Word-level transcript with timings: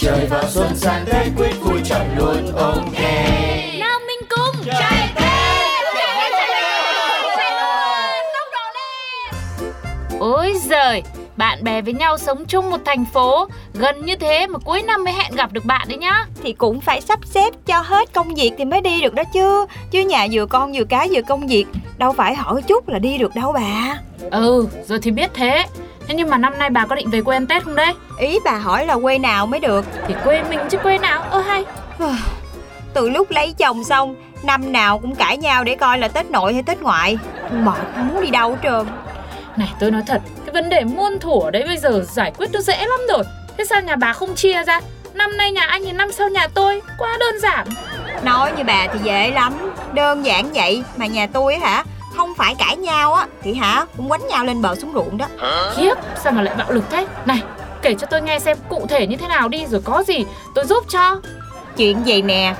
Trời 0.00 0.26
vào 0.26 0.42
xuân 0.48 0.76
sang 0.76 1.04
Tết 1.06 1.26
quyết 1.36 1.60
vui 1.60 1.80
chọn 1.84 2.06
luôn 2.16 2.56
ok 2.56 3.00
Nào 3.78 3.98
mình 4.06 4.28
cùng 4.28 4.64
Chạy 4.66 5.08
Ôi 10.20 10.54
giời 10.64 11.02
Bạn 11.36 11.64
bè 11.64 11.82
với 11.82 11.92
nhau 11.92 12.18
sống 12.18 12.44
chung 12.44 12.70
một 12.70 12.80
thành 12.84 13.04
phố 13.04 13.48
Gần 13.74 14.06
như 14.06 14.16
thế 14.16 14.46
mà 14.46 14.58
cuối 14.58 14.82
năm 14.82 15.04
mới 15.04 15.12
hẹn 15.12 15.34
gặp 15.36 15.52
được 15.52 15.64
bạn 15.64 15.88
đấy 15.88 15.98
nhá. 15.98 16.26
Thì 16.42 16.52
cũng 16.52 16.80
phải 16.80 17.00
sắp 17.00 17.18
xếp 17.24 17.50
cho 17.66 17.80
hết 17.80 18.12
công 18.12 18.34
việc 18.34 18.50
thì 18.58 18.64
mới 18.64 18.80
đi 18.80 19.00
được 19.00 19.14
đó 19.14 19.22
chứ. 19.32 19.66
Chứ 19.90 20.00
nhà 20.00 20.26
vừa 20.32 20.46
con 20.46 20.72
vừa 20.72 20.84
cái 20.84 21.08
vừa 21.12 21.22
công 21.22 21.46
việc 21.46 21.66
Đâu 21.98 22.12
phải 22.12 22.34
hỏi 22.34 22.62
chút 22.62 22.88
là 22.88 22.98
đi 22.98 23.18
được 23.18 23.34
đâu 23.34 23.52
bà. 23.52 23.98
Ừ 24.30 24.68
rồi 24.88 24.98
thì 25.02 25.10
biết 25.10 25.30
thế 25.34 25.64
Thế 26.08 26.14
nhưng 26.14 26.30
mà 26.30 26.38
năm 26.38 26.58
nay 26.58 26.70
bà 26.70 26.86
có 26.86 26.94
định 26.94 27.10
về 27.10 27.22
quê 27.22 27.36
ăn 27.36 27.46
Tết 27.46 27.64
không 27.64 27.74
đấy? 27.74 27.94
Ý 28.18 28.38
bà 28.44 28.52
hỏi 28.52 28.86
là 28.86 28.96
quê 29.02 29.18
nào 29.18 29.46
mới 29.46 29.60
được. 29.60 29.84
Thì 30.06 30.14
quê 30.24 30.42
mình 30.42 30.60
chứ 30.70 30.78
quê 30.78 30.98
nào? 30.98 31.22
Ơ 31.22 31.40
hay. 31.40 31.64
Từ 32.94 33.10
lúc 33.10 33.30
lấy 33.30 33.54
chồng 33.58 33.84
xong 33.84 34.14
Năm 34.42 34.72
nào 34.72 34.98
cũng 34.98 35.14
cãi 35.14 35.36
nhau 35.36 35.64
để 35.64 35.74
coi 35.74 35.98
là 35.98 36.08
Tết 36.08 36.30
nội 36.30 36.54
hay 36.54 36.62
Tết 36.62 36.82
ngoại. 36.82 37.18
Mệt 37.52 37.78
không 37.94 38.08
muốn 38.08 38.22
đi 38.22 38.30
đâu 38.30 38.50
hết 38.50 38.56
trơn. 38.62 38.86
Này 39.56 39.68
tôi 39.80 39.90
nói 39.90 40.02
thật 40.06 40.22
Cái 40.46 40.52
vấn 40.52 40.68
đề 40.68 40.84
muôn 40.84 41.18
thuở 41.18 41.50
đấy 41.50 41.64
bây 41.66 41.76
giờ 41.76 42.04
giải 42.08 42.32
quyết 42.38 42.52
nó 42.52 42.60
dễ 42.60 42.78
lắm 42.78 43.00
rồi. 43.08 43.24
Thế 43.58 43.64
sao 43.64 43.80
nhà 43.80 43.96
bà 43.96 44.12
không 44.12 44.34
chia 44.34 44.64
ra? 44.64 44.80
Năm 45.14 45.36
nay 45.36 45.52
nhà 45.52 45.66
anh 45.66 45.82
thì 45.84 45.92
năm 45.92 46.12
sau 46.12 46.28
nhà 46.28 46.48
tôi 46.54 46.82
Quá 46.98 47.16
đơn 47.20 47.40
giản. 47.40 47.66
Nói 48.22 48.52
như 48.56 48.64
bà 48.64 48.86
thì 48.92 48.98
dễ 49.02 49.30
lắm. 49.30 49.52
Đơn 49.92 50.24
giản 50.24 50.52
vậy 50.54 50.82
Mà 50.96 51.06
nhà 51.06 51.26
tôi 51.32 51.54
á 51.54 51.70
hả 51.70 51.84
Không 52.18 52.34
phải 52.34 52.54
cãi 52.54 52.76
nhau 52.76 53.14
á 53.14 53.26
Thì 53.42 53.54
hả 53.54 53.86
cũng 53.96 54.08
quánh 54.08 54.26
nhau 54.28 54.44
lên 54.44 54.62
bờ 54.62 54.74
xuống 54.74 54.92
ruộng 54.94 55.18
đó. 55.18 55.26
Khiếp 55.76 55.94
sao 56.24 56.32
mà 56.32 56.42
lại 56.42 56.54
bạo 56.58 56.72
lực 56.72 56.84
thế? 56.90 57.06
Này 57.26 57.42
kể 57.82 57.94
cho 57.98 58.06
tôi 58.10 58.22
nghe 58.22 58.38
xem 58.38 58.56
cụ 58.68 58.86
thể 58.88 59.06
như 59.06 59.16
thế 59.16 59.28
nào 59.28 59.48
đi 59.48 59.66
Rồi 59.66 59.80
có 59.84 60.02
gì 60.06 60.26
tôi 60.54 60.64
giúp 60.64 60.84
cho. 60.88 61.20
Chuyện 61.76 62.06
gì 62.06 62.22
nè? 62.22 62.54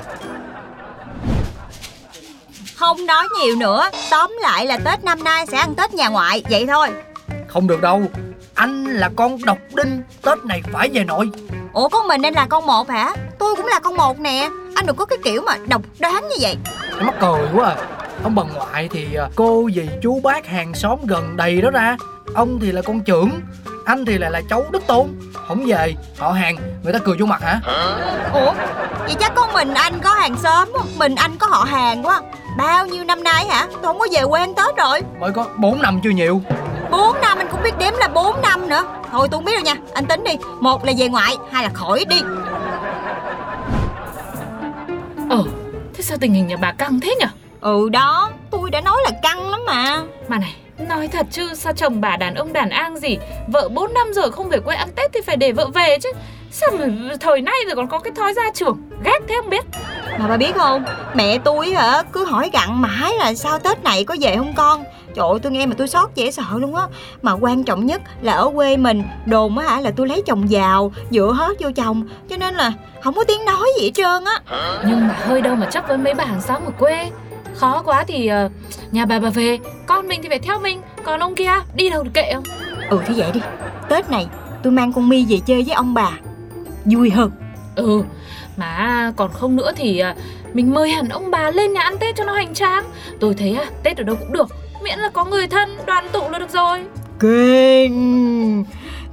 Không 2.75 3.05
nói 3.05 3.27
nhiều 3.39 3.55
nữa 3.55 3.89
Tóm 4.11 4.37
lại 4.41 4.65
là 4.65 4.77
Tết 4.77 5.03
năm 5.03 5.23
nay 5.23 5.45
sẽ 5.47 5.57
ăn 5.57 5.75
Tết 5.75 5.93
nhà 5.93 6.07
ngoại 6.07 6.43
Vậy 6.49 6.65
thôi. 6.67 6.87
Không 7.47 7.67
được 7.67 7.81
đâu 7.81 8.01
Anh 8.53 8.85
là 8.85 9.09
con 9.15 9.45
độc 9.45 9.57
đinh 9.73 10.01
Tết 10.21 10.45
này 10.45 10.61
phải 10.73 10.89
về 10.93 11.03
nội. 11.03 11.29
Ủa 11.73 11.89
con 11.89 12.07
mình 12.07 12.21
nên 12.21 12.33
là 12.33 12.45
con 12.49 12.65
một 12.65 12.89
hả? 12.89 13.13
Tôi 13.39 13.55
cũng 13.55 13.65
là 13.65 13.79
con 13.79 13.95
một 13.95 14.19
nè 14.19 14.49
Anh 14.75 14.85
đừng 14.85 14.95
có 14.95 15.05
cái 15.05 15.17
kiểu 15.23 15.41
mà 15.41 15.57
độc 15.67 15.81
đoán 15.99 16.27
như 16.29 16.35
vậy. 16.39 16.57
Mắc 17.01 17.15
cười 17.21 17.47
quá 17.53 17.69
à 17.69 17.75
Ông 18.23 18.35
bà 18.35 18.43
ngoại 18.43 18.89
thì 18.91 19.15
à, 19.15 19.29
cô 19.35 19.69
dì 19.75 19.89
chú 20.01 20.19
bác 20.23 20.47
hàng 20.47 20.73
xóm 20.73 20.99
gần 21.07 21.37
đầy 21.37 21.61
đó 21.61 21.69
ra. 21.69 21.97
Ông 22.35 22.59
thì 22.59 22.71
là 22.71 22.81
con 22.81 22.99
trưởng 22.99 23.41
Anh 23.85 24.05
thì 24.05 24.17
lại 24.17 24.31
là 24.31 24.41
cháu 24.49 24.65
đức 24.71 24.87
tôn. 24.87 25.07
Không 25.47 25.65
về 25.65 25.95
họ 26.17 26.31
hàng 26.31 26.55
người 26.83 26.93
ta 26.93 26.99
cười 26.99 27.17
vô 27.19 27.25
mặt 27.25 27.41
hả? 27.41 27.61
Ủa 28.33 28.53
Vậy 28.99 29.15
chắc 29.19 29.35
con 29.35 29.53
mình 29.53 29.73
anh 29.73 29.99
có 29.99 30.13
hàng 30.13 30.35
xóm 30.37 30.69
Mình 30.97 31.15
anh 31.15 31.37
có 31.37 31.47
họ 31.47 31.63
hàng 31.63 32.05
quá. 32.05 32.21
Bao 32.57 32.87
nhiêu 32.87 33.03
năm 33.03 33.23
nay 33.23 33.45
hả? 33.45 33.67
Tôi 33.71 33.81
không 33.81 33.99
có 33.99 34.07
về 34.11 34.21
quê 34.29 34.39
ăn 34.39 34.53
Tết 34.53 34.77
rồi. 34.77 35.01
Mới 35.19 35.31
có 35.31 35.45
4 35.57 35.81
năm 35.81 35.99
chưa 36.03 36.09
nhiều. 36.09 36.41
4 36.91 37.21
năm 37.21 37.37
anh 37.37 37.47
cũng 37.51 37.63
biết 37.63 37.77
đếm 37.79 37.93
là 37.99 38.07
4 38.07 38.41
năm 38.41 38.69
nữa. 38.69 38.83
Thôi 39.11 39.27
tôi 39.31 39.37
không 39.37 39.45
biết 39.45 39.53
rồi 39.53 39.63
nha 39.63 39.75
Anh 39.93 40.05
tính 40.05 40.23
đi. 40.23 40.37
Một 40.59 40.85
là 40.85 40.93
về 40.97 41.07
ngoại 41.07 41.35
Hai 41.51 41.63
là 41.63 41.69
khỏi 41.73 42.05
đi. 42.09 42.21
Ờ 45.29 45.43
thế 45.93 46.03
sao 46.03 46.17
tình 46.21 46.33
hình 46.33 46.47
nhà 46.47 46.57
bà 46.61 46.71
căng 46.71 46.99
thế 46.99 47.15
nhở 47.19 47.27
Ừ 47.61 47.89
đó. 47.89 48.29
Tôi 48.51 48.69
đã 48.71 48.81
nói 48.81 48.97
là 49.03 49.11
căng 49.23 49.49
lắm 49.49 49.61
mà. 49.65 50.01
Mà 50.27 50.37
này 50.37 50.55
Nói 50.87 51.07
thật 51.07 51.25
chứ 51.31 51.53
sao 51.53 51.73
chồng 51.73 52.01
bà 52.01 52.17
đàn 52.17 52.35
ông 52.35 52.53
đàn 52.53 52.69
an 52.69 52.97
gì? 52.97 53.17
Vợ 53.47 53.69
4 53.69 53.93
năm 53.93 54.13
rồi 54.13 54.31
không 54.31 54.49
về 54.49 54.59
quê 54.59 54.75
ăn 54.75 54.89
Tết 54.95 55.11
thì 55.13 55.21
phải 55.21 55.37
để 55.37 55.51
vợ 55.51 55.67
về 55.73 55.97
chứ. 56.01 56.11
Sao 56.51 56.69
mà 56.79 56.85
thời 57.19 57.41
nay 57.41 57.55
rồi 57.65 57.75
còn 57.75 57.87
có 57.87 57.99
cái 57.99 58.13
thói 58.15 58.33
ra 58.33 58.43
trường 58.53 58.77
Ghét 59.03 59.19
thế 59.27 59.35
không 59.41 59.49
biết? 59.49 59.65
Mà 60.19 60.27
bà 60.27 60.37
biết 60.37 60.55
không? 60.55 60.83
Mẹ 61.13 61.37
tôi 61.37 61.71
hả 61.71 62.03
Cứ 62.11 62.25
hỏi 62.25 62.49
gặn 62.53 62.81
mãi 62.81 63.13
là 63.13 63.33
sao 63.33 63.59
Tết 63.59 63.83
này 63.83 64.03
có 64.03 64.15
về 64.21 64.35
không 64.35 64.53
con? 64.57 64.83
Trời 65.15 65.27
ơi 65.29 65.39
tôi 65.43 65.51
nghe 65.51 65.65
mà 65.65 65.75
tôi 65.77 65.87
xót 65.87 66.09
dễ 66.15 66.31
sợ 66.31 66.43
luôn 66.55 66.75
á. 66.75 66.83
Mà 67.21 67.33
quan 67.33 67.63
trọng 67.63 67.85
nhất 67.85 68.01
là 68.21 68.33
ở 68.33 68.51
quê 68.55 68.77
mình 68.77 69.03
Đồn 69.25 69.57
á 69.57 69.69
hả 69.69 69.81
là 69.81 69.91
tôi 69.95 70.07
lấy 70.07 70.23
chồng 70.25 70.51
giàu 70.51 70.91
Dựa 71.09 71.31
hết 71.37 71.57
vô 71.59 71.69
chồng. 71.75 72.07
Cho 72.29 72.37
nên 72.37 72.55
là 72.55 72.73
không 73.03 73.13
có 73.13 73.23
tiếng 73.23 73.45
nói 73.45 73.67
gì 73.79 73.85
hết 73.85 73.91
trơn 73.95 74.25
á. 74.25 74.39
Nhưng 74.87 75.07
mà 75.07 75.15
hơi 75.27 75.41
đâu 75.41 75.55
mà 75.55 75.65
chấp 75.65 75.87
với 75.87 75.97
mấy 75.97 76.13
bà 76.13 76.25
hàng 76.25 76.41
xóm 76.41 76.65
ở 76.65 76.71
quê 76.79 77.09
Khó 77.59 77.81
quá 77.85 78.03
thì 78.07 78.27
ờ, 78.27 78.49
nhà 78.91 79.05
bà 79.05 79.19
bà 79.19 79.29
về. 79.29 79.57
Con 79.85 80.07
mình 80.07 80.21
thì 80.23 80.29
phải 80.29 80.39
theo 80.39 80.59
mình. 80.59 80.81
Còn 81.03 81.19
ông 81.19 81.35
kia 81.35 81.51
đi 81.75 81.89
đâu 81.89 82.03
thì 82.03 82.09
kệ 82.13 82.33
không 82.33 82.43
Ừ 82.89 82.99
thế 83.05 83.13
vậy 83.17 83.31
đi. 83.33 83.39
Tết 83.89 84.09
này 84.09 84.27
tôi 84.63 84.73
mang 84.73 84.93
con 84.93 85.09
mi 85.09 85.25
về 85.29 85.39
chơi 85.45 85.63
với 85.63 85.73
ông 85.73 85.93
bà. 85.93 86.11
Vui 86.85 87.09
hơn. 87.09 87.31
Ừ 87.75 88.03
Mà 88.57 89.13
còn 89.15 89.31
không 89.33 89.55
nữa 89.55 89.71
thì 89.75 89.99
ờ, 89.99 90.13
Mình 90.53 90.73
mời 90.73 90.89
hẳn 90.89 91.09
ông 91.09 91.31
bà 91.31 91.51
lên 91.51 91.73
nhà 91.73 91.81
ăn 91.81 91.97
Tết 91.97 92.15
cho 92.15 92.23
nó 92.23 92.33
hoành 92.33 92.53
tráng. 92.53 92.83
Tôi 93.19 93.33
thấy 93.33 93.53
à, 93.53 93.65
Tết 93.83 93.97
ở 93.97 94.03
đâu 94.03 94.15
cũng 94.15 94.33
được. 94.33 94.47
Miễn 94.83 94.99
là 94.99 95.09
có 95.09 95.25
người 95.25 95.47
thân 95.47 95.77
đoàn 95.85 96.07
tụ 96.11 96.29
là 96.29 96.39
được 96.39 96.49
rồi. 96.49 96.79
Kinh 97.19 98.65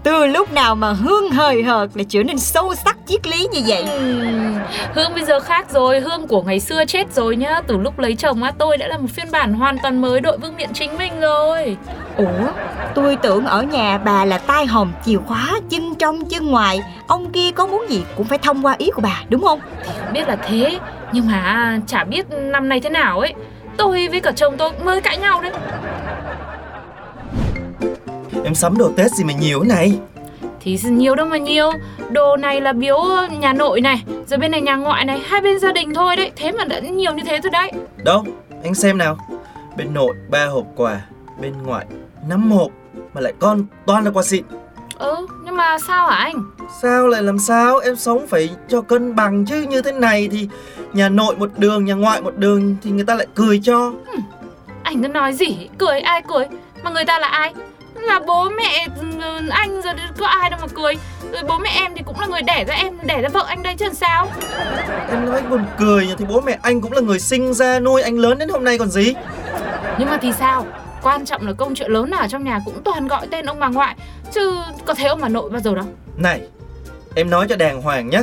Từ 0.06 0.26
lúc 0.26 0.52
nào 0.52 0.74
mà 0.74 0.92
Hương 0.92 1.30
hời 1.30 1.62
hợt 1.62 1.90
Lại 1.94 2.06
trở 2.08 2.22
nên 2.22 2.38
sâu 2.38 2.74
sắc 2.74 2.96
triết 3.06 3.26
lý 3.26 3.46
như 3.52 3.60
vậy? 3.66 3.84
Ừm, 3.84 4.54
Hương 4.94 5.14
bây 5.14 5.24
giờ 5.24 5.40
khác 5.40 5.70
rồi. 5.70 6.00
Hương 6.00 6.26
của 6.28 6.42
ngày 6.42 6.60
xưa 6.60 6.84
chết 6.84 7.12
rồi 7.12 7.36
nhá. 7.36 7.60
Từ 7.66 7.76
lúc 7.76 7.98
lấy 7.98 8.14
chồng 8.14 8.42
á 8.42 8.52
tôi 8.58 8.76
đã 8.76 8.86
là 8.86 8.98
một 8.98 9.06
phiên 9.10 9.30
bản 9.30 9.54
hoàn 9.54 9.78
toàn 9.82 10.00
mới 10.00 10.20
Đội 10.20 10.38
vương 10.38 10.56
miện 10.56 10.72
chính 10.72 10.98
mình 10.98 11.20
rồi. 11.20 11.76
Ủa 12.16 12.48
tôi 12.94 13.16
tưởng 13.16 13.46
ở 13.46 13.62
nhà 13.62 13.98
bà 13.98 14.24
là 14.24 14.38
tai 14.38 14.66
hòm 14.66 14.92
chìa 15.04 15.16
khóa 15.26 15.60
Chân 15.70 15.94
trong 15.94 16.24
chân 16.24 16.46
ngoài. 16.46 16.82
Ông 17.06 17.32
kia 17.32 17.50
có 17.50 17.66
muốn 17.66 17.86
gì 17.88 18.04
cũng 18.16 18.26
phải 18.26 18.38
thông 18.38 18.66
qua 18.66 18.74
ý 18.78 18.90
của 18.90 19.02
bà 19.02 19.22
đúng 19.28 19.42
không? 19.42 19.60
Không 19.86 20.12
biết 20.12 20.28
là 20.28 20.36
thế. 20.36 20.78
Nhưng 21.12 21.26
mà 21.26 21.78
chả 21.86 22.04
biết 22.04 22.26
năm 22.30 22.68
nay 22.68 22.80
thế 22.80 22.90
nào 22.90 23.20
ấy. 23.20 23.34
Tôi 23.76 24.08
với 24.08 24.20
cả 24.20 24.32
chồng 24.36 24.56
tôi 24.56 24.70
mới 24.84 25.00
cãi 25.00 25.18
nhau 25.18 25.42
đấy 25.42 25.52
Em 28.46 28.54
sắm 28.54 28.78
đồ 28.78 28.90
Tết 28.96 29.10
gì 29.12 29.24
mà 29.24 29.32
nhiều 29.32 29.62
thế 29.62 29.68
này? 29.68 29.98
Thì 30.60 30.78
nhiều 30.84 31.14
đâu 31.14 31.26
mà 31.26 31.36
nhiều. 31.36 31.70
Đồ 32.10 32.36
này 32.36 32.60
là 32.60 32.72
biếu 32.72 32.98
nhà 33.40 33.52
nội 33.52 33.80
này 33.80 34.04
Rồi 34.26 34.38
bên 34.38 34.50
này 34.50 34.60
nhà 34.60 34.76
ngoại 34.76 35.04
này 35.04 35.20
Hai 35.26 35.40
bên 35.40 35.58
gia 35.58 35.72
đình 35.72 35.94
thôi 35.94 36.16
đấy. 36.16 36.32
Thế 36.36 36.52
mà 36.52 36.64
đã 36.64 36.80
nhiều 36.80 37.12
như 37.14 37.22
thế 37.26 37.40
rồi 37.40 37.50
đấy. 37.50 37.72
Đâu 38.04 38.24
anh 38.62 38.74
xem 38.74 38.98
nào. 38.98 39.18
Bên 39.76 39.94
nội 39.94 40.14
ba 40.30 40.46
hộp 40.46 40.66
quà 40.76 41.00
Bên 41.40 41.52
ngoại 41.62 41.86
5 42.28 42.50
hộp 42.50 42.70
Mà 43.14 43.20
lại 43.20 43.32
con 43.38 43.66
toàn 43.86 44.04
là 44.04 44.10
quà 44.10 44.22
xịn. 44.22 44.44
Ừ 44.98 45.26
nhưng 45.44 45.56
mà 45.56 45.78
sao 45.86 46.06
hả 46.06 46.16
anh? 46.16 46.44
Sao 46.82 47.06
lại 47.06 47.22
làm 47.22 47.38
sao? 47.38 47.78
Em 47.78 47.96
sống 47.96 48.26
phải 48.26 48.50
cho 48.68 48.80
cân 48.80 49.14
bằng 49.14 49.44
chứ. 49.44 49.62
Như 49.62 49.82
thế 49.82 49.92
này 49.92 50.28
thì 50.32 50.48
Nhà 50.92 51.08
nội 51.08 51.36
một 51.36 51.50
đường 51.56 51.84
Nhà 51.84 51.94
ngoại 51.94 52.22
một 52.22 52.36
đường 52.36 52.76
Thì 52.82 52.90
người 52.90 53.04
ta 53.04 53.14
lại 53.14 53.26
cười 53.34 53.60
cho. 53.64 53.92
Anh 54.82 55.02
cứ 55.02 55.08
nói 55.08 55.32
gì? 55.32 55.68
Cười 55.78 56.00
ai 56.00 56.22
cười? 56.28 56.46
Mà 56.84 56.90
người 56.90 57.04
ta 57.04 57.18
là 57.18 57.28
ai 57.28 57.54
Là 58.00 58.20
bố 58.26 58.48
mẹ 58.48 58.86
ừ, 59.00 59.48
anh 59.50 59.82
rồi 59.82 59.94
có 60.18 60.26
ai 60.26 60.50
đâu 60.50 60.58
mà 60.62 60.66
cười. 60.74 60.94
Rồi 61.32 61.42
bố 61.48 61.58
mẹ 61.58 61.70
em 61.74 61.92
thì 61.96 62.02
cũng 62.06 62.20
là 62.20 62.26
người 62.26 62.42
đẻ 62.42 62.64
ra 62.64 62.74
em 62.74 62.98
Đẻ 63.02 63.22
ra 63.22 63.28
vợ 63.28 63.44
anh 63.48 63.62
đây 63.62 63.74
chứ 63.78 63.84
làm 63.84 63.94
sao? 63.94 64.28
Em 65.10 65.26
nói 65.26 65.42
buồn 65.42 65.64
cười 65.78 66.06
nhỉ, 66.06 66.14
Thì 66.18 66.24
bố 66.28 66.40
mẹ 66.40 66.58
anh 66.62 66.80
cũng 66.80 66.92
là 66.92 67.00
người 67.00 67.20
sinh 67.20 67.54
ra 67.54 67.80
nuôi 67.80 68.02
anh 68.02 68.18
lớn 68.18 68.38
đến 68.38 68.48
hôm 68.48 68.64
nay 68.64 68.78
còn 68.78 68.90
gì? 68.90 69.14
Nhưng 69.98 70.10
mà 70.10 70.18
thì 70.22 70.32
sao? 70.32 70.66
Quan 71.02 71.24
trọng 71.24 71.46
là 71.46 71.52
công 71.52 71.74
chuyện 71.74 71.90
lớn 71.90 72.10
nào 72.10 72.20
ở 72.20 72.28
trong 72.28 72.44
nhà 72.44 72.60
cũng 72.64 72.82
toàn 72.84 73.08
gọi 73.08 73.26
tên 73.30 73.46
ông 73.46 73.60
bà 73.60 73.68
ngoại. 73.68 73.96
Chứ 74.32 74.56
có 74.86 74.94
thấy 74.94 75.06
ông 75.06 75.20
bà 75.20 75.28
nội 75.28 75.50
bao 75.50 75.60
giờ 75.60 75.74
đâu. 75.74 75.84
Này 76.16 76.40
Em 77.14 77.30
nói 77.30 77.46
cho 77.48 77.56
đàng 77.56 77.82
hoàng 77.82 78.10
nhá. 78.10 78.20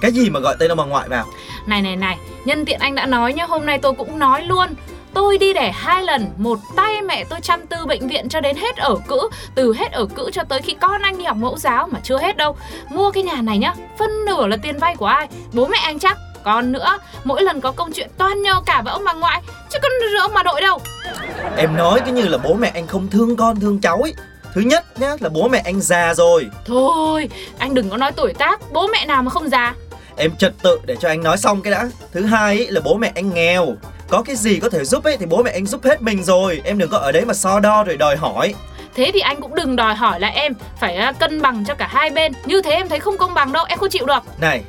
Cái 0.00 0.12
gì 0.12 0.30
mà 0.30 0.40
gọi 0.40 0.56
tên 0.58 0.70
ông 0.72 0.78
bà 0.78 0.84
ngoại 0.84 1.08
vào? 1.08 1.26
Này 1.66 1.82
này 1.82 1.96
này 1.96 2.18
Nhân 2.44 2.64
tiện 2.64 2.80
anh 2.80 2.94
đã 2.94 3.06
nói 3.06 3.32
nhá 3.32 3.44
Hôm 3.48 3.66
nay 3.66 3.78
tôi 3.78 3.92
cũng 3.92 4.18
nói 4.18 4.42
luôn 4.42 4.66
Tôi 5.14 5.38
đi 5.38 5.52
đẻ 5.52 5.72
hai 5.74 6.02
lần, 6.02 6.26
một 6.36 6.58
tay 6.76 7.02
mẹ 7.02 7.24
tôi 7.24 7.40
chăm 7.40 7.66
tư 7.66 7.86
bệnh 7.86 8.08
viện 8.08 8.28
cho 8.28 8.40
đến 8.40 8.56
hết 8.56 8.76
ở 8.76 8.96
cữ 9.08 9.20
Từ 9.54 9.74
hết 9.74 9.92
ở 9.92 10.06
cữ 10.06 10.30
cho 10.32 10.42
tới 10.44 10.62
khi 10.62 10.74
con 10.80 11.02
anh 11.02 11.18
đi 11.18 11.24
học 11.24 11.36
mẫu 11.36 11.58
giáo 11.58 11.88
mà 11.92 12.00
chưa 12.02 12.18
hết 12.18 12.36
đâu. 12.36 12.56
Mua 12.88 13.10
cái 13.10 13.22
nhà 13.22 13.42
này 13.42 13.58
nhá, 13.58 13.74
phân 13.98 14.24
nửa 14.26 14.46
là 14.46 14.56
tiền 14.62 14.78
vay 14.78 14.96
của 14.96 15.06
ai? 15.06 15.28
Bố 15.52 15.66
mẹ 15.66 15.78
anh 15.82 15.98
chắc. 15.98 16.18
Còn 16.44 16.72
nữa, 16.72 16.98
mỗi 17.24 17.42
lần 17.42 17.60
có 17.60 17.72
công 17.72 17.92
chuyện 17.92 18.10
toan 18.18 18.42
nhờ 18.42 18.54
cả 18.66 18.82
với 18.84 18.92
ông 18.92 19.04
bà 19.04 19.12
ngoại 19.12 19.42
Chứ 19.70 19.78
con 19.82 19.90
ông 20.20 20.34
bà 20.34 20.42
nội 20.42 20.60
đâu. 20.60 20.78
Em 21.56 21.76
nói 21.76 22.00
cứ 22.06 22.12
như 22.12 22.28
là 22.28 22.38
bố 22.38 22.54
mẹ 22.54 22.70
anh 22.74 22.86
không 22.86 23.08
thương 23.08 23.36
con 23.36 23.60
thương 23.60 23.80
cháu 23.80 24.00
ấy 24.02 24.14
Thứ 24.54 24.60
nhất 24.60 25.00
nhá 25.00 25.16
là 25.20 25.28
bố 25.28 25.48
mẹ 25.48 25.62
anh 25.64 25.80
già 25.80 26.14
rồi. 26.14 26.46
Thôi, 26.66 27.28
anh 27.58 27.74
đừng 27.74 27.90
có 27.90 27.96
nói 27.96 28.12
tuổi 28.12 28.32
tác 28.32 28.60
Bố 28.72 28.86
mẹ 28.86 29.06
nào 29.06 29.22
mà 29.22 29.30
không 29.30 29.48
già. 29.48 29.74
Em 30.16 30.36
trật 30.36 30.54
tự 30.62 30.80
để 30.86 30.96
cho 31.00 31.08
anh 31.08 31.22
nói 31.22 31.38
xong 31.38 31.62
cái 31.62 31.70
đã. 31.70 31.88
Thứ 32.12 32.24
hai 32.24 32.56
ấy 32.56 32.70
là 32.70 32.80
bố 32.84 32.94
mẹ 32.94 33.12
anh 33.14 33.34
nghèo 33.34 33.66
Có 34.10 34.22
cái 34.22 34.36
gì 34.36 34.58
có 34.58 34.68
thể 34.68 34.84
giúp 34.84 35.04
ấy 35.04 35.16
thì 35.16 35.26
bố 35.26 35.42
mẹ 35.42 35.50
anh 35.50 35.66
giúp 35.66 35.84
hết 35.84 36.02
mình 36.02 36.22
rồi. 36.22 36.60
Em 36.64 36.78
đừng 36.78 36.90
có 36.90 36.98
ở 36.98 37.12
đấy 37.12 37.24
mà 37.24 37.34
so 37.34 37.60
đo 37.60 37.84
rồi 37.84 37.96
đòi 37.96 38.16
hỏi. 38.16 38.54
Thế 38.94 39.10
thì 39.14 39.20
anh 39.20 39.40
cũng 39.40 39.54
đừng 39.54 39.76
đòi 39.76 39.94
hỏi 39.94 40.20
là 40.20 40.28
em 40.28 40.52
phải 40.80 40.96
à, 40.96 41.12
cân 41.12 41.42
bằng 41.42 41.64
cho 41.64 41.74
cả 41.74 41.86
hai 41.90 42.10
bên. 42.10 42.32
Như 42.44 42.62
thế 42.62 42.70
em 42.70 42.88
thấy 42.88 43.00
không 43.00 43.18
công 43.18 43.34
bằng 43.34 43.52
đâu, 43.52 43.64
em 43.68 43.78
không 43.78 43.90
chịu 43.90 44.06
được. 44.06 44.22
Này, 44.40 44.60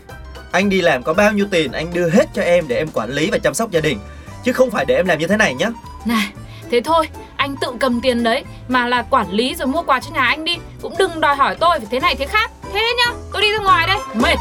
anh 0.51 0.69
đi 0.69 0.81
làm 0.81 1.03
có 1.03 1.13
bao 1.13 1.31
nhiêu 1.31 1.45
tiền 1.51 1.71
anh 1.71 1.93
đưa 1.93 2.09
hết 2.09 2.25
cho 2.33 2.41
em 2.41 2.67
để 2.67 2.75
em 2.75 2.87
quản 2.93 3.09
lý 3.09 3.29
và 3.31 3.37
chăm 3.37 3.53
sóc 3.53 3.71
gia 3.71 3.79
đình. 3.79 3.99
Chứ 4.43 4.53
không 4.53 4.71
phải 4.71 4.85
để 4.85 4.95
em 4.95 5.07
làm 5.07 5.19
như 5.19 5.27
thế 5.27 5.37
này 5.37 5.53
nhá. 5.53 5.69
Này, 6.05 6.27
thế 6.71 6.81
thôi, 6.81 7.07
anh 7.35 7.55
tự 7.61 7.67
cầm 7.79 8.01
tiền 8.01 8.23
đấy 8.23 8.43
Mà 8.67 8.87
là 8.87 9.01
quản 9.09 9.31
lý 9.31 9.55
rồi 9.55 9.67
mua 9.67 9.81
quà 9.81 9.99
cho 9.99 10.11
nhà 10.13 10.25
anh 10.25 10.45
đi. 10.45 10.57
Cũng 10.81 10.95
đừng 10.97 11.21
đòi 11.21 11.35
hỏi 11.35 11.55
tôi 11.59 11.79
phải 11.79 11.87
thế 11.91 11.99
này 11.99 12.15
thế 12.15 12.25
khác. 12.25 12.51
Thế 12.73 12.93
nhá, 12.97 13.13
tôi 13.33 13.41
đi 13.41 13.51
ra 13.51 13.59
ngoài 13.59 13.87
đây, 13.87 13.97
mệt 14.13 14.35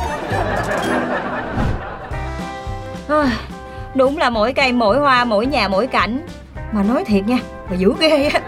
Đúng 3.95 4.19
là 4.19 4.31
mỗi 4.31 4.53
cây 4.53 4.73
mỗi 4.73 4.99
hoa 4.99 5.25
mỗi 5.25 5.47
nhà 5.47 5.69
mỗi 5.69 5.87
cảnh. 5.87 6.27
Mà 6.73 6.83
nói 6.83 7.05
thiệt 7.05 7.27
nha 7.27 7.39
Mà 7.71 7.77
dữ 7.77 7.93
ghê 8.01 8.31
á. 8.35 8.41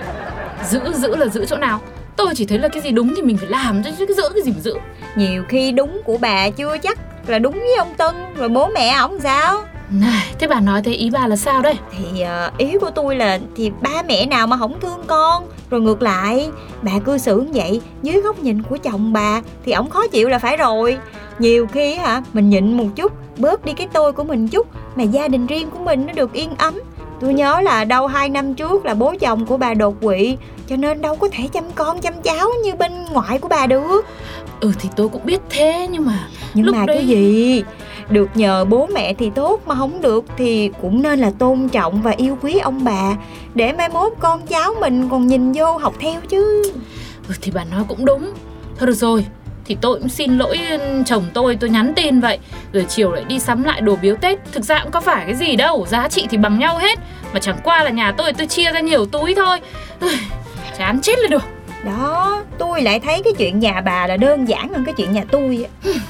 Giữ 0.69 0.81
giữ 0.95 1.17
là 1.17 1.27
giữ 1.27 1.47
chỗ 1.47 1.57
nào? 1.57 1.81
Tôi 2.17 2.35
chỉ 2.35 2.47
thấy 2.47 2.59
là 2.59 2.69
cái 2.69 2.83
gì 2.83 2.91
đúng 2.91 3.15
thì 3.17 3.23
mình 3.23 3.37
phải 3.37 3.49
làm 3.49 3.83
chứ 3.83 4.07
cứ 4.07 4.15
giữ 4.15 4.29
cái 4.35 4.43
gì 4.43 4.53
mà 4.53 4.61
giữ. 4.61 4.75
Nhiều 5.17 5.43
khi 5.49 5.73
đúng 5.73 6.01
của 6.05 6.17
bà 6.21 6.51
chưa 6.51 6.79
chắc 6.79 6.99
là 7.27 7.39
đúng 7.39 7.53
với 7.53 7.75
ông 7.79 7.95
Tân 7.97 8.15
Rồi 8.37 8.49
bố 8.49 8.69
mẹ 8.75 8.89
ổng 8.89 9.21
sao? 9.21 9.63
Này, 9.91 10.27
thế 10.39 10.47
bà 10.47 10.61
nói 10.61 10.83
thế 10.85 10.93
ý 10.93 11.11
bà 11.11 11.27
là 11.27 11.37
sao 11.37 11.63
đây? 11.63 11.75
Thì 11.99 12.25
uh, 12.25 12.59
ý 12.59 12.79
của 12.81 12.91
tôi 12.91 13.17
là 13.17 13.39
thì 13.57 13.71
ba 13.81 14.03
mẹ 14.09 14.27
nào 14.27 14.47
mà 14.47 14.57
không 14.57 14.81
thương 14.81 15.05
con? 15.07 15.49
Rồi 15.71 15.81
ngược 15.81 16.03
lại, 16.03 16.51
bà 16.83 16.93
cư 17.05 17.19
xử 17.19 17.41
như 17.41 17.51
vậy 17.55 17.81
Dưới 18.03 18.21
góc 18.21 18.39
nhìn 18.39 18.63
của 18.63 18.77
chồng 18.77 19.13
bà 19.13 19.41
Thì 19.65 19.73
ổng 19.73 19.91
khó 19.91 20.07
chịu 20.07 20.29
là 20.29 20.39
phải 20.39 20.57
rồi. 20.57 20.99
Nhiều 21.39 21.67
khi 21.67 21.95
hả, 21.95 22.23
mình 22.33 22.51
nhịn 22.51 22.77
một 22.77 22.87
chút 22.97 23.13
Bớt 23.39 23.65
đi 23.65 23.73
cái 23.73 23.89
tôi 23.93 24.13
của 24.13 24.25
mình 24.25 24.49
chút 24.49 24.67
Mà 24.97 25.03
gia 25.03 25.29
đình 25.29 25.47
riêng 25.47 25.71
của 25.71 25.79
mình 25.79 26.07
nó 26.07 26.13
được 26.13 26.33
yên 26.33 26.51
ấm. 26.59 26.75
Tôi 27.21 27.35
nhớ 27.35 27.61
là 27.61 27.85
đâu 27.85 28.07
hai 28.07 28.29
năm 28.29 28.55
trước 28.55 28.85
là 28.85 28.95
bố 28.95 29.15
chồng 29.21 29.47
của 29.47 29.57
bà 29.57 29.75
đột 29.75 29.95
quỵ 30.01 30.37
Cho 30.69 30.77
nên 30.77 31.01
đâu 31.03 31.17
có 31.17 31.29
thể 31.33 31.49
chăm 31.53 31.65
con 31.75 32.01
chăm 32.01 32.15
cháu 32.23 32.49
như 32.65 32.75
bên 32.75 32.93
ngoại 33.13 33.39
của 33.39 33.49
bà 33.49 33.67
được. 33.67 34.03
Ừ 34.61 34.73
thì 34.81 34.89
tôi 34.97 35.09
cũng 35.09 35.27
biết 35.27 35.41
thế 35.51 35.89
nhưng 35.91 36.07
mà 36.07 36.29
Nhưng 36.55 36.67
Lúc 36.67 36.75
mà 36.77 36.87
đấy- 36.87 36.97
cái 36.97 37.07
gì? 37.07 37.65
Được 38.11 38.29
nhờ 38.35 38.65
bố 38.65 38.87
mẹ 38.95 39.15
thì 39.15 39.31
tốt 39.31 39.61
mà 39.67 39.75
không 39.75 40.01
được 40.01 40.25
Thì 40.37 40.71
cũng 40.83 41.03
nên 41.03 41.19
là 41.19 41.31
tôn 41.39 41.69
trọng 41.69 42.03
và 42.03 42.11
yêu 42.11 42.39
quý 42.43 42.59
ông 42.59 42.85
bà 42.85 43.17
Để 43.55 43.73
mai 43.73 43.89
mốt 43.89 44.13
con 44.21 44.47
cháu 44.47 44.75
mình 44.81 45.09
còn 45.09 45.27
nhìn 45.27 45.53
vô 45.53 45.77
học 45.77 45.95
theo 46.01 46.21
chứ. 46.29 46.63
Ừ, 47.29 47.35
thì 47.43 47.53
bà 47.55 47.65
nói 47.65 47.85
cũng 47.89 48.05
đúng. 48.05 48.31
Thôi 48.79 48.87
được 48.87 48.93
rồi 48.95 49.27
thì 49.65 49.77
tôi 49.81 49.99
cũng 49.99 50.09
xin 50.09 50.39
lỗi 50.39 50.61
chồng 51.07 51.25
tôi 51.35 51.57
tôi 51.61 51.71
nhắn 51.71 51.93
tin 51.97 52.21
vậy. 52.21 52.39
Rồi 52.73 52.87
chiều 52.89 53.13
lại 53.13 53.25
đi 53.25 53.39
sắm 53.39 53.65
lại 53.65 53.81
đồ 53.81 53.97
biếu 53.97 54.17
tết. 54.17 54.39
Thực 54.53 54.65
ra 54.65 54.81
cũng 54.83 54.93
có 54.93 55.01
phải 55.01 55.25
cái 55.25 55.35
gì 55.35 55.57
đâu 55.57 55.87
giá 55.89 56.09
trị 56.09 56.27
thì 56.31 56.37
bằng 56.37 56.59
nhau 56.59 56.79
hết. 56.79 56.99
Mà 57.33 57.41
chẳng 57.41 57.59
qua 57.65 57.83
là 57.83 57.91
nhà 57.91 58.13
tôi 58.13 58.33
tôi 58.33 58.47
chia 58.47 58.73
ra 58.73 58.81
nhiều 58.81 59.07
túi 59.07 59.35
thôi. 59.35 59.61
Chán 60.79 61.01
chết 61.03 61.19
lên 61.19 61.31
được. 61.31 61.43
Đó 61.85 62.43
tôi 62.59 62.83
lại 62.83 63.01
thấy 63.01 63.23
cái 63.25 63.33
chuyện 63.39 63.59
nhà 63.61 63.81
bà 63.85 64.07
là 64.07 64.17
đơn 64.17 64.49
giản 64.49 64.69
hơn 64.69 64.85
cái 64.85 64.95
chuyện 64.97 65.13
nhà 65.13 65.23
tôi 65.31 65.67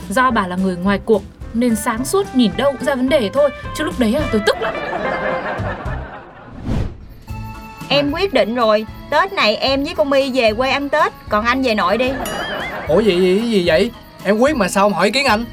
do 0.09 0.31
bà 0.31 0.47
là 0.47 0.57
người 0.57 0.77
ngoài 0.77 1.01
cuộc 1.05 1.23
nên 1.55 1.77
sáng 1.77 2.05
suốt 2.05 2.35
nhìn 2.35 2.51
đâu 2.57 2.73
cũng 2.73 2.85
ra 2.85 2.95
vấn 2.95 3.09
đề 3.09 3.31
thôi. 3.35 3.51
Chứ 3.79 3.85
lúc 3.85 3.99
đấy 3.99 4.15
à 4.15 4.23
tôi 4.33 4.41
tức 4.47 4.57
lắm. 4.61 4.75
Em 7.89 8.13
quyết 8.13 8.33
định 8.33 8.55
rồi. 8.55 8.87
Tết 9.11 9.33
này 9.33 9.57
em 9.57 9.85
với 9.85 9.95
con 9.95 10.11
My 10.11 10.31
về 10.35 10.53
quê 10.55 10.71
ăn 10.71 10.89
Tết. 10.89 11.13
Còn 11.29 11.45
anh 11.45 11.63
về 11.63 11.75
nội 11.75 11.99
đi 11.99 12.11
Ủa 12.93 13.01
gì 13.01 13.17
gì 13.21 13.51
gì 13.51 13.63
vậy? 13.67 13.91
Em 14.25 14.39
quyết 14.39 14.57
mà 14.57 14.69
sao 14.69 14.85
không 14.85 14.93
hỏi 14.93 15.07
ý 15.07 15.11
kiến 15.13 15.27
anh? 15.27 15.45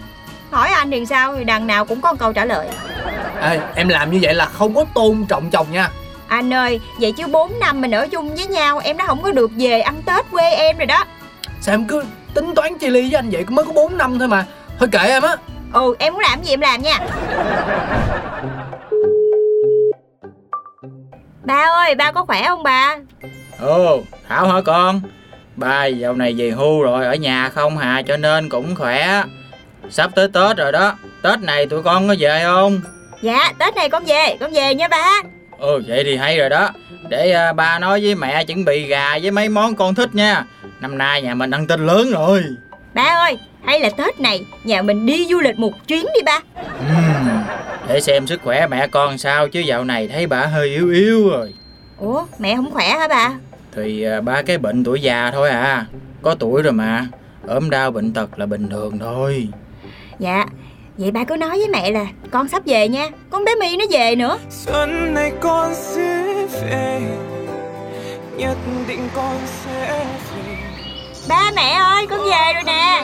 Hỏi 0.51 0.69
anh 0.69 0.91
thì 0.91 1.05
sao? 1.05 1.35
Thì 1.35 1.43
đằng 1.43 1.67
nào 1.67 1.85
cũng 1.85 2.01
có 2.01 2.13
câu 2.13 2.33
trả 2.33 2.45
lời. 2.45 2.67
Ê, 3.41 3.59
Em 3.75 3.87
làm 3.89 4.11
như 4.11 4.19
vậy 4.21 4.33
là 4.33 4.45
không 4.45 4.75
có 4.75 4.85
tôn 4.93 5.25
trọng 5.29 5.49
chồng 5.49 5.67
nha. 5.71 5.89
Anh 6.27 6.53
ơi 6.53 6.79
Vậy 6.99 7.11
chứ 7.11 7.27
4 7.27 7.59
năm 7.59 7.81
mình 7.81 7.91
ở 7.91 8.07
chung 8.07 8.35
với 8.35 8.47
nhau 8.47 8.79
Em 8.83 8.97
đã 8.97 9.05
không 9.05 9.21
có 9.23 9.31
được 9.31 9.51
về 9.55 9.81
ăn 9.81 10.01
Tết 10.05 10.25
quê 10.31 10.49
em 10.51 10.77
rồi 10.77 10.85
đó. 10.85 11.05
Sao 11.61 11.73
em 11.73 11.85
cứ 11.85 12.03
tính 12.33 12.55
toán 12.55 12.77
chi 12.77 12.87
ly 12.87 13.01
với 13.01 13.15
anh 13.19 13.29
vậy? 13.29 13.45
Mới 13.49 13.65
có 13.65 13.71
4 13.73 13.97
năm 13.97 14.19
thôi 14.19 14.27
mà. 14.27 14.45
Thôi 14.79 14.89
kệ 14.91 14.99
em 15.07 15.23
á. 15.23 15.35
Ừ 15.73 15.95
em 15.99 16.13
muốn 16.13 16.21
làm 16.21 16.43
gì 16.43 16.53
em 16.53 16.61
làm 16.61 16.81
nha. 16.81 16.99
Ba 21.43 21.65
ơi 21.73 21.95
ba 21.95 22.11
có 22.11 22.25
khỏe 22.25 22.43
không 22.47 22.63
ba? 22.63 22.97
Ồ, 23.61 23.99
Thảo 24.29 24.47
hả 24.47 24.61
con? 24.65 25.01
Ba 25.59 25.85
dạo 25.85 26.13
này 26.15 26.33
về 26.37 26.49
hưu 26.49 26.81
rồi, 26.81 27.05
ở 27.05 27.15
nhà 27.15 27.49
không 27.49 27.77
hà, 27.77 28.01
cho 28.01 28.17
nên 28.17 28.49
cũng 28.49 28.75
khỏe. 28.75 29.23
Sắp 29.89 30.11
tới 30.15 30.27
Tết 30.33 30.57
rồi 30.57 30.71
đó, 30.71 30.93
Tết 31.23 31.39
này 31.39 31.65
tụi 31.65 31.83
con 31.83 32.07
có 32.07 32.15
về 32.19 32.41
không? 32.43 32.81
Dạ 33.21 33.53
Tết 33.59 33.75
này 33.75 33.89
con 33.89 34.03
về 34.05 34.37
con 34.39 34.51
về 34.51 34.75
nha 34.75 34.87
ba 34.87 35.21
Ừ, 35.59 35.83
vậy 35.87 36.03
thì 36.03 36.15
hay 36.17 36.37
rồi 36.37 36.49
đó. 36.49 36.69
Để 37.09 37.31
à, 37.31 37.53
ba 37.53 37.79
nói 37.79 38.01
với 38.01 38.15
mẹ 38.15 38.45
chuẩn 38.45 38.65
bị 38.65 38.85
gà 38.87 39.19
với 39.21 39.31
mấy 39.31 39.49
món 39.49 39.75
con 39.75 39.95
thích 39.95 40.15
nha. 40.15 40.45
Năm 40.81 40.97
nay 40.97 41.21
nhà 41.21 41.35
mình 41.35 41.51
ăn 41.51 41.67
Tết 41.67 41.79
lớn 41.79 42.11
rồi. 42.11 42.43
Ba 42.93 43.03
ơi 43.03 43.37
hay 43.65 43.79
là 43.79 43.89
Tết 43.89 44.19
này 44.19 44.45
nhà 44.63 44.81
mình 44.81 45.05
đi 45.05 45.27
du 45.29 45.39
lịch 45.39 45.59
một 45.59 45.71
chuyến 45.87 46.05
đi 46.15 46.21
ba 46.25 46.39
Ừm, 46.79 47.39
để 47.87 48.01
xem 48.01 48.27
sức 48.27 48.41
khỏe 48.43 48.67
mẹ 48.67 48.87
con 48.87 49.17
sao 49.17 49.47
chứ 49.47 49.59
dạo 49.59 49.83
này 49.83 50.07
thấy 50.07 50.27
bà 50.27 50.45
hơi 50.45 50.67
yếu 50.67 50.89
yếu 50.89 51.29
rồi. 51.29 51.53
Ủa 51.97 52.25
mẹ 52.39 52.55
không 52.55 52.71
khỏe 52.71 52.89
hả 52.89 53.07
ba 53.07 53.31
Thì 53.75 54.03
à, 54.03 54.21
ba 54.21 54.41
cái 54.41 54.57
bệnh 54.57 54.83
tuổi 54.83 55.01
già 55.01 55.31
thôi 55.31 55.49
à. 55.49 55.85
Có 56.21 56.35
tuổi 56.39 56.61
rồi 56.63 56.73
mà. 56.73 57.05
ốm 57.47 57.69
đau 57.69 57.91
bệnh 57.91 58.13
tật 58.13 58.39
là 58.39 58.45
bình 58.45 58.69
thường 58.69 58.99
thôi. 58.99 59.47
Dạ 60.19 60.45
Vậy 60.97 61.11
ba 61.11 61.23
cứ 61.23 61.35
nói 61.35 61.49
với 61.57 61.67
mẹ 61.67 61.91
là 61.91 62.05
con 62.31 62.47
sắp 62.47 62.63
về 62.65 62.87
nha 62.87 63.09
Con 63.29 63.43
bé 63.45 63.55
My 63.55 63.77
nó 63.77 63.85
về 63.91 64.15
nữa 64.15 64.37
xuân 64.49 65.13
này 65.13 65.31
con 65.41 65.73
sẽ 65.75 66.23
về 66.63 67.01
nhất 68.37 68.57
định 68.87 69.07
con 69.15 69.35
sẽ 69.45 70.05
về 70.35 70.55
Ba 71.29 71.51
mẹ 71.55 71.71
ơi 71.71 72.07
con 72.09 72.19
về 72.19 72.53
rồi 72.53 72.63
nè 72.65 73.01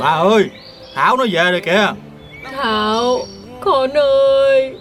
Ba 0.00 0.06
ơi, 0.06 0.50
Thảo 0.94 1.16
nó 1.16 1.24
về 1.32 1.50
rồi 1.50 1.60
kìa. 1.60 1.86
thảo 2.56 3.18
con 3.60 3.90
ơi 3.98 4.74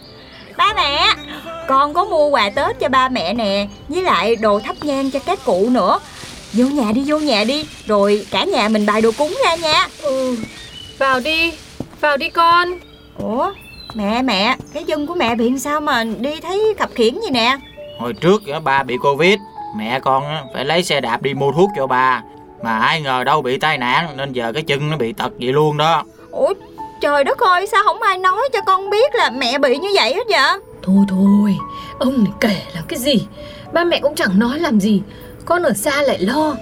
Ba 0.58 0.74
mẹ 0.76 1.08
Con 1.72 1.94
có 1.94 2.06
mua 2.06 2.28
quà 2.28 2.50
Tết 2.50 2.80
cho 2.80 2.90
ba 2.90 3.10
mẹ 3.10 3.34
nè 3.34 3.68
Với 3.88 4.02
lại 4.02 4.36
đồ 4.36 4.60
thắp 4.60 4.76
nhang 4.82 5.12
cho 5.12 5.20
các 5.20 5.40
cụ 5.46 5.70
nữa. 5.70 6.00
Vô 6.54 6.66
nhà 6.66 6.92
đi 6.92 7.04
vô 7.06 7.18
nhà 7.18 7.44
đi 7.44 7.66
Rồi 7.86 8.26
cả 8.32 8.44
nhà 8.44 8.68
mình 8.68 8.86
bài 8.86 9.02
đồ 9.02 9.12
cúng 9.18 9.38
ra 9.46 9.56
nha. 9.56 9.88
Ừ 10.02 10.38
vào 10.98 11.20
đi 11.20 11.54
vào 12.02 12.18
đi 12.18 12.30
con. 12.30 12.70
Ủa 13.18 13.52
mẹ 13.94 14.22
mẹ 14.22 14.56
Cái 14.74 14.84
chân 14.84 15.08
của 15.08 15.16
mẹ 15.16 15.36
bị 15.36 15.60
sao 15.60 15.82
mà 15.82 16.04
đi 16.04 16.40
thấy 16.40 16.74
khập 16.80 16.90
khiễng 16.96 17.20
vậy 17.22 17.32
nè? 17.32 17.58
Hồi 18.00 18.14
trước 18.14 18.48
á, 18.54 18.60
ba 18.60 18.84
bị 18.84 18.98
Covid, 18.98 19.40
mẹ 19.78 20.00
con 20.00 20.24
á, 20.24 20.44
phải 20.54 20.66
lấy 20.66 20.84
xe 20.84 21.02
đạp 21.02 21.22
đi 21.22 21.34
mua 21.34 21.52
thuốc 21.52 21.70
cho 21.78 21.88
ba. 21.88 22.24
Mà 22.64 22.80
ai 22.80 23.02
ngờ 23.02 23.24
đâu 23.24 23.42
bị 23.42 23.58
tai 23.58 23.78
nạn 23.78 24.18
nên 24.18 24.34
giờ 24.34 24.52
cái 24.54 24.64
chân 24.64 24.90
nó 24.90 24.98
bị 24.98 25.14
tật 25.14 25.32
vậy 25.40 25.54
luôn 25.54 25.78
đó. 25.78 26.04
Ủa 26.32 26.54
trời 27.02 27.24
đất 27.24 27.40
ơi 27.40 27.68
sao 27.68 27.84
không 27.84 28.02
ai 28.02 28.18
nói 28.18 28.50
cho 28.54 28.62
con 28.62 28.90
biết 28.90 29.16
là 29.16 29.30
mẹ 29.30 29.58
bị 29.58 29.78
như 29.78 29.90
vậy 29.96 30.14
hết 30.14 30.28
vậy 30.30 30.60
Thôi 30.84 31.06
thôi, 31.10 31.58
ông 32.00 32.24
này 32.24 32.34
kể 32.40 32.62
làm 32.76 32.84
cái 32.88 33.00
gì? 33.00 33.28
Ba 33.74 33.84
mẹ 33.84 34.00
cũng 34.00 34.16
chẳng 34.16 34.40
nói 34.40 34.60
làm 34.60 34.80
gì. 34.80 35.02
Con 35.46 35.64
ở 35.64 35.74
xa 35.74 36.02
lại 36.02 36.20
lo. 36.20 36.56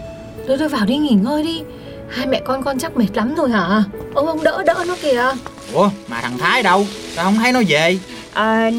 Thôi 0.48 0.58
thôi 0.60 0.70
vào 0.70 0.86
đi 0.86 0.98
nghỉ 0.98 1.10
ngơi 1.14 1.44
đi. 1.44 1.62
Hai 2.10 2.26
mẹ 2.26 2.42
con 2.46 2.64
con 2.64 2.80
chắc 2.80 2.98
mệt 2.98 3.08
lắm 3.14 3.36
rồi 3.36 3.50
hả? 3.50 3.84
Ông 4.14 4.28
ông 4.28 4.44
đỡ 4.44 4.64
đỡ 4.66 4.84
nó 4.88 4.96
kìa. 5.02 5.24
Ủa 5.74 5.90
mà 6.08 6.22
thằng 6.22 6.38
Thái 6.38 6.64
đâu? 6.64 6.86
Sao 7.16 7.26
không 7.26 7.36
thấy 7.36 7.52
nó 7.52 7.62
về? 7.68 8.00
Ờ 8.34 8.72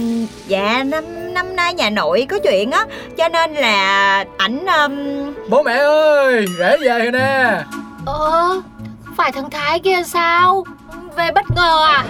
dạ 0.49 0.85
năm 0.85 1.35
năm 1.35 1.57
nay 1.57 1.75
nhà 1.75 1.91
nội 1.91 2.27
có 2.31 2.39
chuyện 2.45 2.71
á 2.71 2.85
Cho 3.17 3.29
nên 3.29 3.55
là 3.55 4.25
ảnh 4.37 4.67
um, 4.67 4.95
Bố 5.49 5.63
mẹ 5.63 5.73
ơi 5.73 6.47
rể 6.59 6.77
về 6.81 6.99
rồi 6.99 7.13
nè 7.13 7.63
Ờ, 8.07 8.61
phải 9.17 9.33
thằng 9.33 9.51
Thái 9.51 9.81
kia 9.81 10.03
sao? 10.07 10.65
Về 11.17 11.31
bất 11.35 11.51
ngờ 11.57 11.85
à? 11.87 12.05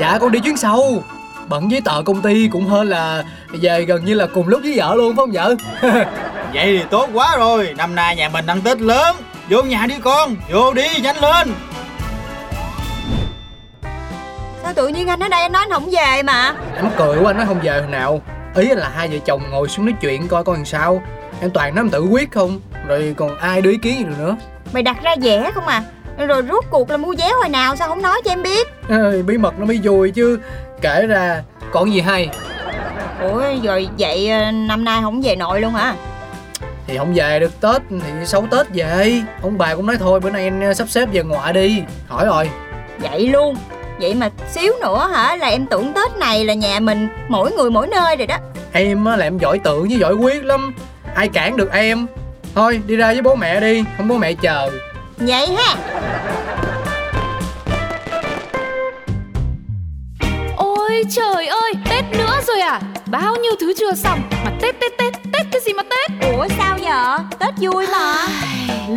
Dạ 0.00 0.18
con 0.20 0.32
đi 0.32 0.40
chuyến 0.40 0.56
sau 0.56 1.02
Bận 1.48 1.70
giấy 1.70 1.80
tờ 1.84 2.02
công 2.02 2.22
ty 2.22 2.48
cũng 2.48 2.66
hơn 2.66 2.88
là 2.88 3.24
Về 3.52 3.84
gần 3.84 4.04
như 4.04 4.14
là 4.14 4.26
cùng 4.26 4.48
lúc 4.48 4.60
với 4.62 4.74
vợ 4.76 4.94
luôn 4.94 5.16
phải 5.16 5.22
không 5.22 5.32
vợ? 5.32 5.54
Vậy 6.54 6.78
thì 6.78 6.84
tốt 6.90 7.08
quá 7.12 7.36
rồi, 7.36 7.74
năm 7.76 7.94
nay 7.94 8.16
nhà 8.16 8.28
mình 8.28 8.46
ăn 8.46 8.60
Tết 8.60 8.80
lớn. 8.80 9.16
Vô 9.50 9.62
nhà 9.62 9.86
đi 9.86 9.94
con, 10.04 10.36
vô 10.50 10.74
đi, 10.74 10.88
nhanh 11.02 11.16
lên. 11.16 11.54
Sao 14.62 14.74
tự 14.74 14.88
nhiên 14.88 15.08
anh 15.08 15.20
ở 15.20 15.28
đây 15.28 15.42
anh 15.42 15.52
nói 15.52 15.62
anh 15.62 15.70
không 15.70 15.90
về 15.90 16.22
mà? 16.22 16.54
Anh 16.76 16.90
cười 16.96 17.18
quá 17.18 17.30
anh 17.30 17.36
nói 17.36 17.46
không 17.46 17.60
về 17.62 17.70
hồi 17.80 17.90
nào. 17.90 18.22
Ý 18.56 18.68
là 18.68 18.88
hai 18.88 19.08
vợ 19.08 19.18
chồng 19.24 19.42
ngồi 19.50 19.68
xuống 19.68 19.86
nói 19.86 19.94
chuyện 20.00 20.28
coi 20.28 20.44
coi 20.44 20.56
làm 20.56 20.64
sao. 20.64 21.02
Em 21.40 21.50
toàn 21.50 21.74
nói 21.74 21.84
em 21.84 21.90
tự 21.90 22.00
quyết 22.00 22.32
không. 22.32 22.60
Rồi 22.86 23.14
còn 23.16 23.36
ai 23.36 23.60
đưa 23.60 23.70
ý 23.70 23.76
kiến 23.76 23.98
gì 23.98 24.04
được 24.04 24.18
nữa? 24.18 24.36
Mày 24.72 24.82
đặt 24.82 24.96
ra 25.02 25.16
vẻ 25.22 25.50
không 25.54 25.66
à? 25.66 25.82
Rồi 26.18 26.42
rốt 26.48 26.64
cuộc 26.70 26.90
là 26.90 26.96
mua 26.96 27.14
vé 27.18 27.30
hồi 27.32 27.48
nào 27.48 27.76
sao 27.76 27.88
không 27.88 28.02
nói 28.02 28.22
cho 28.24 28.30
em 28.30 28.42
biết? 28.42 28.68
Ê, 28.88 29.22
bí 29.22 29.38
mật 29.38 29.58
nó 29.58 29.66
mới 29.66 29.80
vui 29.82 30.10
chứ 30.10 30.38
kể 30.80 31.06
ra 31.06 31.42
còn 31.72 31.92
gì 31.92 32.00
hay. 32.00 32.28
Ủa 33.20 33.42
rồi 33.62 33.88
vậy 33.98 34.30
ờ, 34.30 34.50
năm 34.50 34.84
nay 34.84 35.00
không 35.02 35.22
về 35.22 35.36
nội 35.36 35.60
luôn 35.60 35.72
hả? 35.72 35.94
Thì 36.86 36.98
không 36.98 37.14
về 37.14 37.40
được 37.40 37.60
tết 37.60 37.82
thì 37.90 38.26
sau 38.26 38.46
tết 38.50 38.66
về. 38.74 39.22
Ông 39.42 39.58
bà 39.58 39.74
cũng 39.74 39.86
nói 39.86 39.96
thôi 40.00 40.20
bữa 40.20 40.30
nay 40.30 40.42
em 40.42 40.74
sắp 40.74 40.88
xếp 40.88 41.08
về 41.12 41.22
ngoại 41.22 41.52
đi. 41.52 41.82
Hỏi 42.08 42.26
rồi. 42.26 42.50
Vậy 42.98 43.28
luôn? 43.28 43.56
Vậy 44.00 44.14
mà 44.14 44.30
xíu 44.50 44.72
nữa 44.80 45.10
hả? 45.14 45.36
Là 45.36 45.48
em 45.48 45.66
tưởng 45.66 45.92
Tết 45.92 46.16
này 46.16 46.44
là 46.44 46.54
nhà 46.54 46.80
mình 46.80 47.08
mỗi 47.28 47.52
người 47.52 47.70
mỗi 47.70 47.86
nơi 47.86 48.16
rồi 48.16 48.26
đó. 48.26 48.36
Em 48.72 49.04
á 49.04 49.16
là 49.16 49.26
em 49.26 49.38
giỏi 49.38 49.58
tưởng 49.58 49.88
với 49.88 49.98
giỏi 49.98 50.14
quyết 50.14 50.44
lắm. 50.44 50.74
Ai 51.14 51.28
cản 51.28 51.56
được 51.56 51.72
em? 51.72 52.06
Thôi 52.54 52.80
đi 52.86 52.96
ra 52.96 53.06
với 53.06 53.22
bố 53.22 53.34
mẹ 53.34 53.60
đi 53.60 53.84
không 53.96 54.08
bố 54.08 54.18
mẹ 54.18 54.32
chờ. 54.32 54.70
Vậy 55.16 55.48
ha 55.56 55.76
Ôi 61.04 61.10
trời 61.10 61.46
ơi, 61.46 61.72
Tết 61.90 62.04
nữa 62.18 62.40
rồi 62.46 62.60
à? 62.60 62.80
Bao 63.06 63.36
nhiêu 63.36 63.52
thứ 63.60 63.72
chưa 63.78 63.94
xong? 63.94 64.20
Mà 64.44 64.50
Tết 64.60 64.80
Tết 64.80 64.92
Tết, 64.98 65.12
Tết 65.32 65.46
cái 65.52 65.60
gì 65.66 65.72
mà 65.72 65.82
Tết? 65.82 66.30
Ủa 66.32 66.46
sao 66.58 66.78
vậy 66.80 67.24
Tết 67.38 67.54
vui 67.60 67.86
mà. 67.92 68.28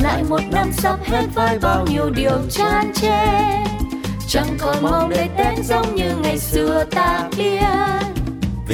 Lại 0.03 0.23
một 0.29 0.41
năm 0.51 0.71
sắp 0.71 0.95
hết 1.05 1.23
với 1.35 1.59
bao 1.61 1.85
nhiêu 1.89 2.09
điều 2.09 2.39
chan 2.51 2.93
chê. 2.93 3.27
Chẳng 4.27 4.57
còn 4.59 4.75
mong 4.81 5.09
đến 5.09 5.27
tết 5.37 5.65
giống 5.65 5.95
như 5.95 6.11
ngày 6.23 6.39
xưa 6.39 6.85
ta 6.91 7.23
biết 7.37 7.61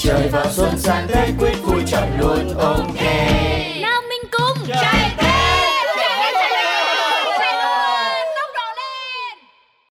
trời 0.00 0.28
vào 0.28 0.52
xuân 0.52 0.78
sang 0.78 1.08
tết 1.08 1.28
quyết 1.38 1.54
vui 1.62 1.82
chọn 1.86 2.08
luôn 2.18 2.58
OK. 2.58 3.02
nào 3.82 4.02
mình 4.08 4.30
cùng 4.30 4.66
trai 4.68 5.27